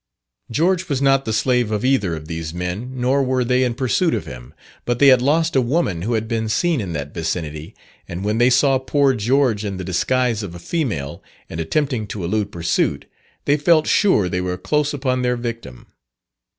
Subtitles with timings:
[0.49, 4.15] George was not the slave of either of these men, nor were they in pursuit
[4.15, 4.51] of him,
[4.83, 7.75] but they had lost a woman who had been seen in that vicinity,
[8.07, 12.23] and when they saw poor George in the disguise of a female, and attempting to
[12.23, 13.05] elude pursuit,
[13.45, 15.85] they felt sure they were close upon their victim.